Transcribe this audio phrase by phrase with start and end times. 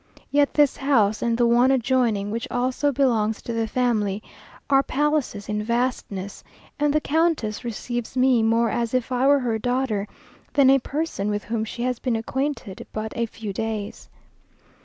[0.31, 4.23] Yet this house, and the one adjoining, which also belongs to the family,
[4.67, 6.43] are palaces in vastness,
[6.79, 10.07] and the Countess receives me more as if I were her daughter,
[10.53, 14.09] than a person with whom she has been acquainted but a few days.